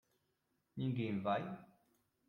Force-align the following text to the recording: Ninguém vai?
Ninguém 0.77 1.19
vai? 1.21 1.43